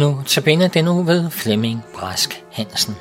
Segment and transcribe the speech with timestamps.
[0.00, 2.94] Nu tabiner den nu ved Flemming Brask Hansen.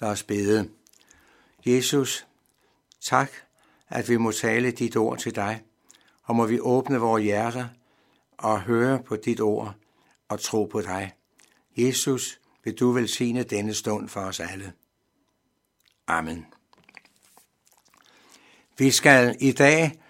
[0.00, 0.68] Lad os bede.
[1.66, 2.26] Jesus,
[3.00, 3.30] tak,
[3.88, 5.62] at vi må tale dit ord til dig,
[6.22, 7.68] og må vi åbne vores hjerter
[8.38, 9.74] og høre på dit ord
[10.28, 11.12] og tro på dig.
[11.76, 14.72] Jesus, vil du velsigne denne stund for os alle.
[16.06, 16.46] Amen.
[18.78, 20.00] Vi skal i dag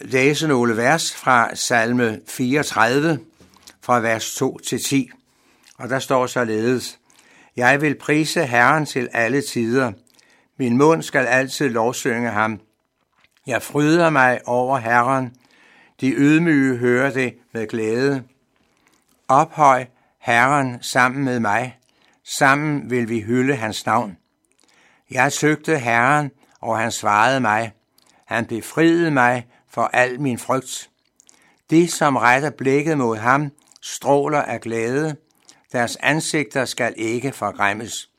[0.00, 3.18] læse nogle vers fra salme 34,
[3.80, 5.10] fra vers 2 til 10.
[5.78, 6.98] Og der står således,
[7.56, 9.92] Jeg vil prise Herren til alle tider.
[10.58, 12.60] Min mund skal altid lovsynge ham.
[13.46, 15.36] Jeg fryder mig over Herren.
[16.00, 18.24] De ydmyge hører det med glæde.
[19.28, 19.86] Ophøj
[20.18, 21.78] Herren sammen med mig.
[22.24, 24.16] Sammen vil vi hylde hans navn.
[25.10, 27.72] Jeg søgte Herren, og han svarede mig.
[28.24, 30.90] Han befriede mig for al min frygt.
[31.70, 33.50] De, som retter blikket mod ham,
[33.82, 35.16] stråler af glæde.
[35.72, 38.10] Deres ansigter skal ikke forgræmmes.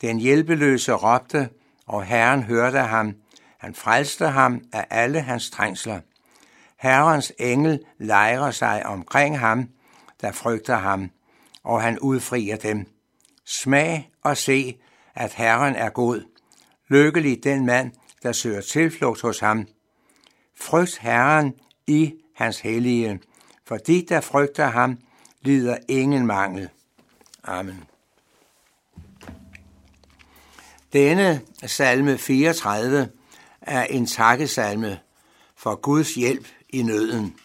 [0.00, 1.48] Den hjælpeløse råbte,
[1.86, 3.14] og Herren hørte ham.
[3.58, 6.00] Han frelste ham af alle hans trængsler.
[6.76, 9.68] Herrens engel lejrer sig omkring ham,
[10.20, 11.10] der frygter ham,
[11.64, 12.97] og han udfrier dem.
[13.50, 14.78] Smag og se,
[15.14, 16.22] at Herren er god.
[16.88, 19.68] Lykkelig den mand, der søger tilflugt hos ham.
[20.60, 21.54] Frygt Herren
[21.86, 23.20] i hans hellige,
[23.66, 24.98] for de, der frygter ham,
[25.42, 26.68] lider ingen mangel.
[27.44, 27.84] Amen.
[30.92, 33.08] Denne salme 34
[33.60, 35.00] er en takkesalme
[35.56, 37.36] for Guds hjælp i nøden.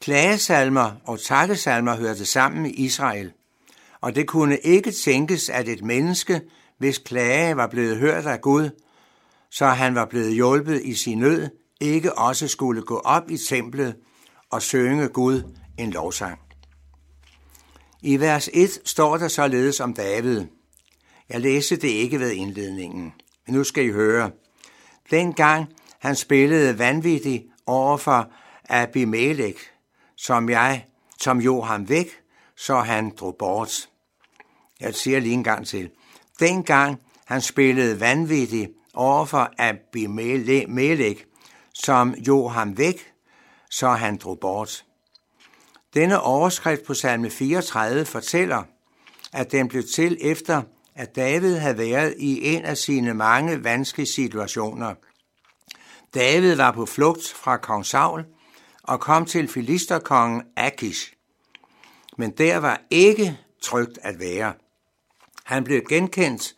[0.00, 3.32] Klagesalmer og takkesalmer hørte sammen i Israel–
[4.04, 6.40] og det kunne ikke tænkes, at et menneske,
[6.78, 8.70] hvis klage var blevet hørt af Gud,
[9.50, 11.48] så han var blevet hjulpet i sin nød,
[11.80, 13.96] ikke også skulle gå op i templet
[14.50, 15.42] og synge Gud
[15.78, 16.38] en lovsang.
[18.02, 20.44] I vers 1 står der således om David.
[21.28, 23.12] Jeg læste det ikke ved indledningen,
[23.46, 24.30] men nu skal I høre.
[25.10, 25.66] Dengang
[25.98, 28.30] han spillede vanvittigt over for
[28.68, 29.58] Abimelech,
[30.16, 30.86] som jeg,
[31.20, 32.08] som jo ham væk,
[32.56, 33.88] så han drog bort.
[34.84, 35.90] Jeg siger lige en gang til.
[36.40, 41.24] Dengang han spillede vanvittigt over for Abimelech,
[41.74, 43.12] som jo ham væk,
[43.70, 44.84] så han drog bort.
[45.94, 48.62] Denne overskrift på salme 34 fortæller,
[49.32, 50.62] at den blev til efter,
[50.94, 54.94] at David havde været i en af sine mange vanskelige situationer.
[56.14, 58.24] David var på flugt fra kong Saul
[58.82, 61.12] og kom til filisterkongen Akish.
[62.18, 64.52] Men der var ikke trygt at være.
[65.44, 66.54] Han blev genkendt,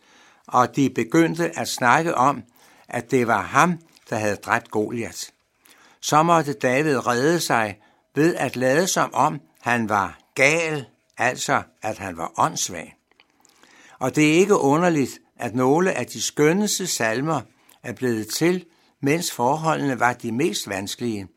[0.47, 2.43] og de begyndte at snakke om,
[2.87, 5.31] at det var ham, der havde dræbt Goliat.
[6.01, 7.79] Så måtte David redde sig
[8.15, 10.85] ved at lade som om han var gal,
[11.17, 12.95] altså at han var åndssvag.
[13.99, 17.41] Og det er ikke underligt, at nogle af de skønneste salmer
[17.83, 18.65] er blevet til,
[19.01, 21.27] mens forholdene var de mest vanskelige.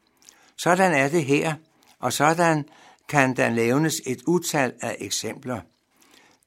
[0.56, 1.54] Sådan er det her,
[1.98, 2.64] og sådan
[3.08, 5.60] kan der nævnes et utal af eksempler.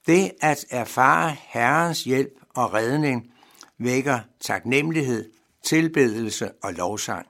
[0.08, 3.31] Det at erfare Herrens hjælp og redning
[3.78, 5.31] vækker taknemmelighed,
[5.64, 7.28] tilbedelse og lovsang.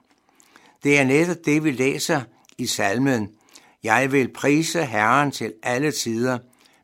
[0.82, 2.20] Det er netop det, vi læser
[2.58, 3.30] i salmen.
[3.82, 6.38] Jeg vil prise Herren til alle tider.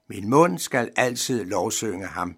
[0.09, 2.37] Min mund skal altid lovsynge ham.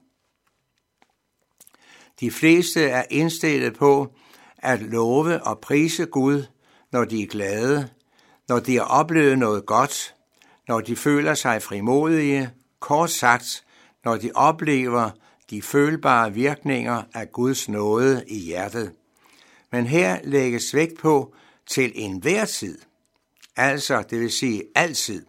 [2.21, 4.15] De fleste er indstillet på
[4.59, 6.45] at love og prise Gud,
[6.93, 7.89] når de er glade,
[8.49, 10.15] når de har oplevet noget godt,
[10.69, 12.51] når de føler sig frimodige
[12.83, 13.65] Kort sagt,
[14.05, 15.11] når de oplever
[15.51, 18.93] de følbare virkninger af Guds nåde i hjertet.
[19.73, 21.35] Men her lægges vægt på
[21.67, 22.79] til enhver tid,
[23.57, 25.27] altså det vil sige altid,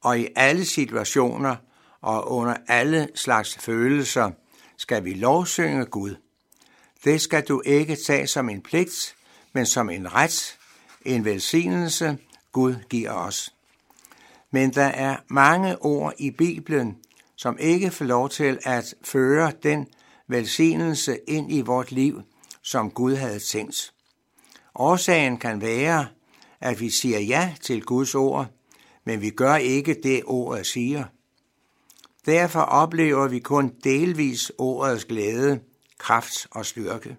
[0.00, 1.56] og i alle situationer
[2.00, 4.30] og under alle slags følelser
[4.76, 6.14] skal vi lovsynge Gud.
[7.04, 9.16] Det skal du ikke tage som en pligt,
[9.52, 10.58] men som en ret,
[11.02, 12.18] en velsignelse,
[12.52, 13.54] Gud giver os.
[14.50, 16.96] Men der er mange ord i Bibelen,
[17.36, 19.86] som ikke får lov til at føre den
[20.28, 22.22] velsignelse ind i vort liv,
[22.62, 23.94] som Gud havde tænkt.
[24.74, 26.06] Årsagen kan være,
[26.60, 28.46] at vi siger ja til Guds ord,
[29.04, 31.04] men vi gør ikke det, ordet siger.
[32.26, 35.60] Derfor oplever vi kun delvis ordets glæde,
[35.98, 37.16] kraft og styrke.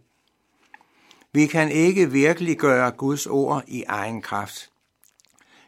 [1.34, 4.71] Vi kan ikke virkelig gøre Guds ord i egen kraft.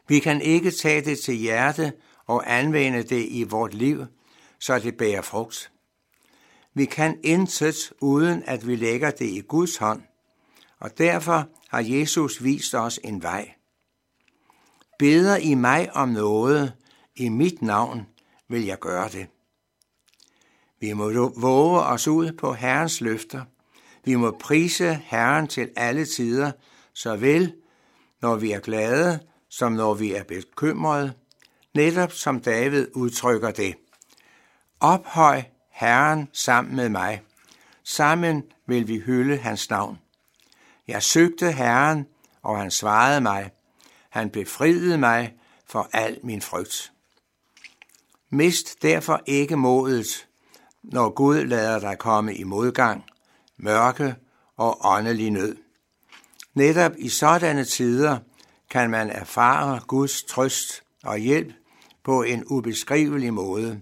[0.08, 1.94] Vi kan ikke tage det til hjerte
[2.26, 4.06] og anvende det i vort liv,
[4.60, 5.72] så det bærer frugt.
[6.74, 10.02] Vi kan intet, uden at vi lægger det i Guds hånd,
[10.80, 13.54] og derfor har Jesus vist os en vej.
[15.00, 16.74] Beder I mig om noget,
[17.16, 18.08] i mit navn
[18.50, 19.28] vil jeg gøre det.
[20.80, 23.42] Vi må våge os ud på Herrens løfter.
[24.06, 26.52] Vi må prise Herren til alle tider,
[26.94, 27.54] såvel
[28.22, 29.20] når vi er glade,
[29.58, 31.14] som når vi er bekymrede,
[31.74, 33.76] netop som David udtrykker det.
[34.80, 37.22] Ophøj Herren sammen med mig.
[37.84, 40.00] Sammen vil vi hylde hans navn.
[40.88, 42.08] Jeg søgte Herren,
[42.42, 43.52] og han svarede mig.
[44.10, 45.34] Han befriede mig
[45.68, 46.92] for al min frygt.
[48.30, 50.28] Mist derfor ikke modet,
[50.84, 53.04] når Gud lader dig komme i modgang,
[53.58, 54.16] mørke
[54.58, 55.58] og åndelig nød.
[56.54, 58.20] Netop i sådanne tider
[58.74, 61.54] kan man erfare Guds trøst og hjælp
[62.04, 63.82] på en ubeskrivelig måde.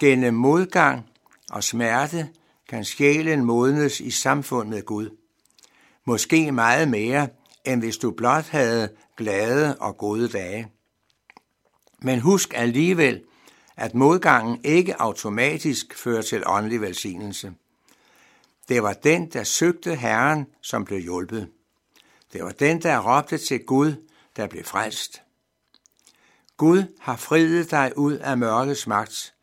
[0.00, 1.06] Gennem modgang
[1.50, 2.28] og smerte
[2.68, 5.16] kan sjælen modnes i samfund med Gud.
[6.04, 7.28] Måske meget mere,
[7.64, 10.68] end hvis du blot havde glade og gode dage.
[12.02, 13.22] Men husk alligevel,
[13.76, 17.52] at modgangen ikke automatisk fører til åndelig velsignelse.
[18.68, 21.48] Det var den, der søgte Herren, som blev hjulpet.
[22.34, 23.94] Det var den, der råbte til Gud,
[24.36, 25.22] der blev frelst.
[26.56, 29.34] Gud har friet dig ud af mørkets magt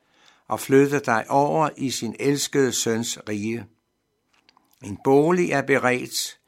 [0.47, 3.65] og flyttet dig over i sin elskede søns rige.
[4.83, 6.39] En bolig er beredt.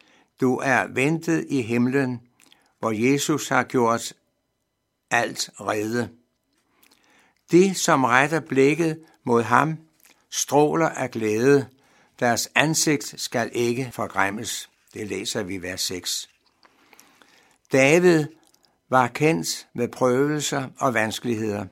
[0.41, 2.21] Du er ventet i himlen,
[2.79, 4.13] hvor Jesus har gjort
[5.11, 6.09] alt rede.
[7.51, 9.77] De, som retter blikket mod ham,
[10.29, 11.67] stråler af glæde.
[12.19, 14.69] Deres ansigt skal ikke forgræmmes.
[14.93, 16.32] Det læser vi i vers 6.
[17.73, 18.25] David
[18.89, 21.65] var kendt med prøvelser og vanskeligheder.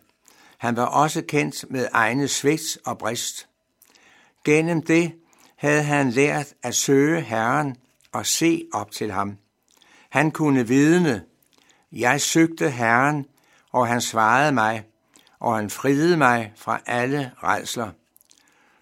[0.57, 3.47] Han var også kendt med egne svigt og brist.
[4.43, 5.13] Gennem det
[5.55, 7.75] havde han lært at søge Herren
[8.11, 9.37] og se op til ham.
[10.09, 11.23] Han kunne vidne,
[11.91, 13.25] jeg søgte Herren,
[13.71, 14.83] og han svarede mig,
[15.39, 17.89] og han friede mig fra alle redsler.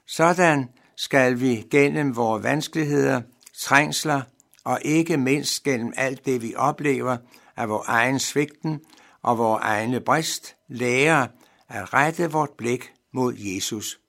[0.05, 3.21] Sådan skal vi gennem vores vanskeligheder,
[3.57, 4.21] trængsler
[4.69, 7.17] og ikke mindst gennem alt det, vi oplever
[7.55, 8.81] af vores egen svigten
[9.21, 11.27] og vores egne brist, lærer
[11.69, 13.99] at rette vort blik mod Jesus.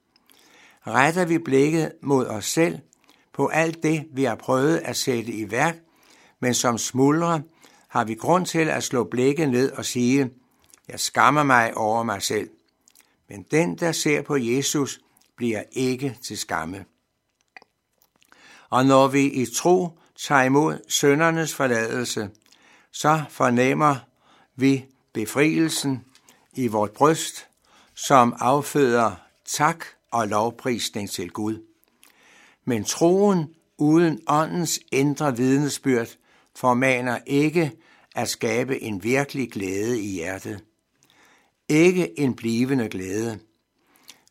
[0.86, 2.78] Retter vi blikket mod os selv,
[3.32, 5.76] på alt det, vi har prøvet at sætte i værk,
[6.40, 7.40] men som smuldrer,
[7.88, 10.30] har vi grund til at slå blikket ned og sige,
[10.88, 12.50] jeg skammer mig over mig selv.
[13.28, 15.00] Men den, der ser på Jesus,
[15.36, 16.84] bliver ikke til skamme.
[18.70, 22.30] Og når vi i tro tager imod søndernes forladelse,
[22.92, 23.96] så fornemmer
[24.56, 26.04] vi befrielsen
[26.54, 27.46] i vort bryst,
[27.94, 29.12] som afføder
[29.44, 31.62] tak og lovprisning til Gud.
[32.64, 36.08] Men troen uden åndens indre vidnesbyrd
[36.56, 37.72] formaner ikke
[38.14, 40.64] at skabe en virkelig glæde i hjertet.
[41.68, 43.38] Ikke en blivende glæde.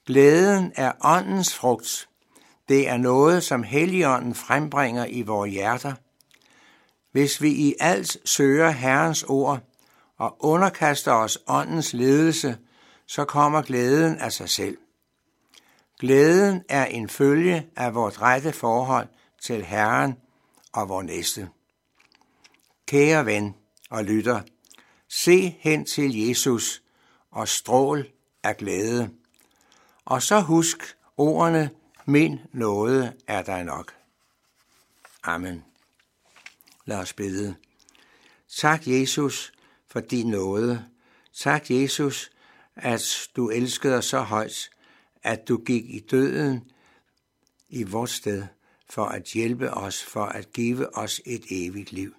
[0.06, 2.09] Glæden er åndens frugt.
[2.70, 5.94] Det er noget, som Helligånden frembringer i vores hjerter.
[7.12, 9.60] Hvis vi i alt søger Herrens ord
[10.18, 12.58] og underkaster os åndens ledelse,
[13.06, 14.78] så kommer glæden af sig selv.
[16.00, 19.08] Glæden er en følge af vores rette forhold
[19.42, 20.16] til Herren
[20.74, 21.50] og vor næste.
[22.88, 23.56] Kære ven
[23.90, 24.42] og lytter,
[25.08, 26.82] se hen til Jesus
[27.32, 28.08] og strål
[28.44, 29.10] af glæde.
[30.06, 31.70] Og så husk ordene,
[32.10, 33.96] min nåde er dig nok.
[35.24, 35.66] Amen.
[36.86, 37.56] Lad os bede.
[38.58, 39.54] Tak, Jesus,
[39.88, 40.86] for din nåde.
[41.34, 42.32] Tak, Jesus,
[42.76, 44.70] at du elskede os så højt,
[45.24, 46.72] at du gik i døden
[47.70, 48.44] i vores sted
[48.90, 52.16] for at hjælpe os, for at give os et evigt liv.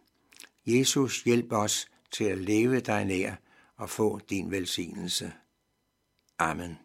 [0.67, 3.35] Jesus, hjælp os til at leve dig nær
[3.77, 5.33] og få din velsignelse.
[6.39, 6.79] Amen.